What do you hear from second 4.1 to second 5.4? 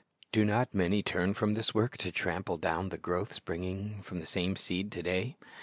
the same seed to day?